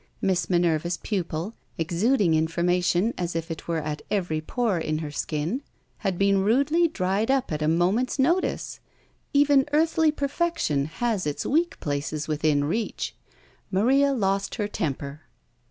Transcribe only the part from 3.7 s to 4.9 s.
at every pore